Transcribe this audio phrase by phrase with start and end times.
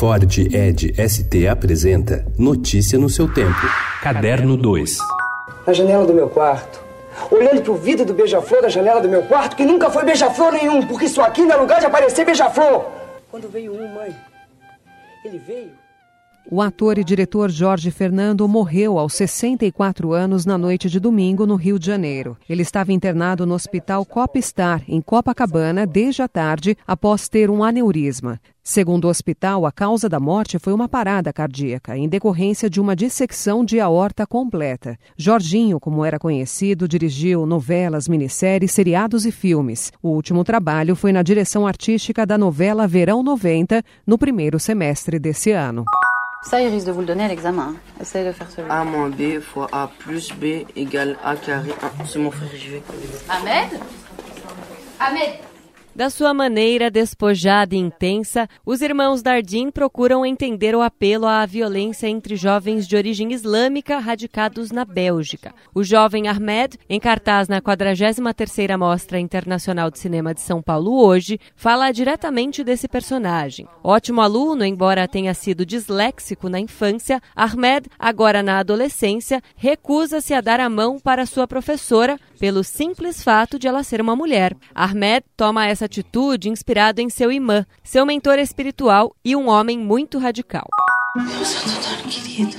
[0.00, 3.60] Ford Ed ST apresenta Notícia no seu tempo.
[4.02, 4.96] Caderno 2.
[5.66, 6.82] Na janela do meu quarto,
[7.30, 10.86] olhando pro vidro do beija-flor da janela do meu quarto, que nunca foi beija-flor nenhum,
[10.86, 12.86] porque isso aqui não é lugar de aparecer beija-flor.
[13.30, 14.16] Quando veio um, mãe,
[15.22, 15.72] ele veio.
[16.48, 21.54] O ator e diretor Jorge Fernando morreu aos 64 anos na noite de domingo no
[21.54, 22.36] Rio de Janeiro.
[22.48, 28.40] Ele estava internado no Hospital Copstar, em Copacabana, desde a tarde, após ter um aneurisma.
[28.62, 32.94] Segundo o hospital, a causa da morte foi uma parada cardíaca, em decorrência de uma
[32.94, 34.98] dissecção de aorta completa.
[35.16, 39.92] Jorginho, como era conhecido, dirigiu novelas, minisséries, seriados e filmes.
[40.02, 45.52] O último trabalho foi na direção artística da novela Verão 90, no primeiro semestre desse
[45.52, 45.84] ano.
[46.42, 47.74] Ça, il risque de vous le donner à l'examen.
[48.00, 52.04] Essayez de faire celui A moins B fois A plus B égale A carré 1.
[52.06, 52.82] C'est mon frère, j'y vais.
[53.28, 53.80] Ahmed?
[54.98, 55.49] Ahmed
[55.94, 62.06] Da sua maneira despojada e intensa, os irmãos Dardim procuram entender o apelo à violência
[62.06, 65.52] entre jovens de origem islâmica radicados na Bélgica.
[65.74, 71.40] O jovem Ahmed, em cartaz na 43ª Mostra Internacional de Cinema de São Paulo hoje,
[71.56, 73.66] fala diretamente desse personagem.
[73.82, 80.60] Ótimo aluno, embora tenha sido disléxico na infância, Ahmed, agora na adolescência, recusa-se a dar
[80.60, 84.56] a mão para sua professora pelo simples fato de ela ser uma mulher.
[84.74, 90.18] Ahmed toma essa atitude inspirado em seu imã, seu mentor espiritual e um homem muito
[90.18, 90.66] radical.
[91.16, 92.56] Meu Santo Antônio querido,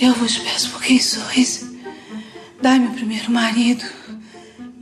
[0.00, 1.70] eu vos peço por quem sois.
[2.62, 3.84] Dai-me o primeiro marido,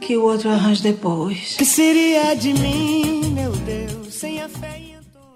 [0.00, 1.56] que o outro arranjo depois.
[1.56, 4.78] Que seria de mim, meu Deus, sem a fé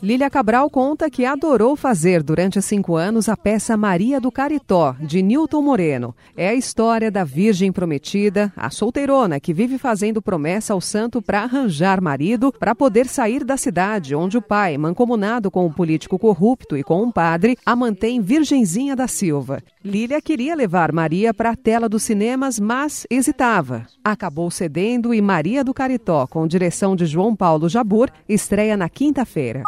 [0.02, 5.22] Lília Cabral conta que adorou fazer durante cinco anos a peça Maria do Caritó, de
[5.22, 6.12] Newton Moreno.
[6.36, 11.44] É a história da Virgem Prometida, a solteirona que vive fazendo promessa ao santo para
[11.44, 16.76] arranjar marido para poder sair da cidade, onde o pai, mancomunado com um político corrupto
[16.76, 19.62] e com um padre, a mantém virgenzinha da Silva.
[19.84, 23.86] Lília queria levar Maria para a tela dos cinemas, mas hesitava.
[24.02, 29.62] Acabou cedendo e Maria do Caritó, com direção de João Paulo Jabur, estreia na quinta-feira.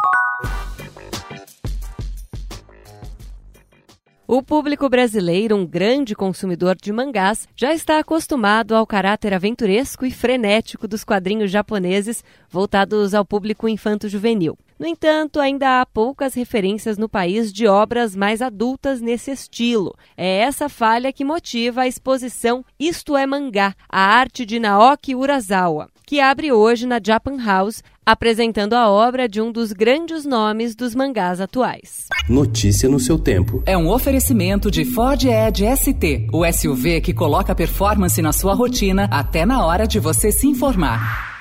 [4.27, 10.09] O público brasileiro, um grande consumidor de mangás, já está acostumado ao caráter aventuresco e
[10.09, 14.57] frenético dos quadrinhos japoneses voltados ao público infanto-juvenil.
[14.77, 19.95] No entanto, ainda há poucas referências no país de obras mais adultas nesse estilo.
[20.17, 25.87] É essa falha que motiva a exposição Isto é Mangá, a arte de Naoki Urasawa,
[26.05, 30.93] que abre hoje na Japan House, apresentando a obra de um dos grandes nomes dos
[30.93, 32.07] mangás atuais.
[32.29, 33.63] Notícia no seu tempo.
[33.65, 39.07] É um oferecimento de Ford Edge ST, o SUV que coloca performance na sua rotina
[39.09, 41.34] até na hora de você se informar.